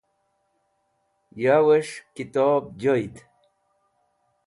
Yawes̃h 1.41 1.95
Kitob 2.15 2.61
Joyd 2.81 3.15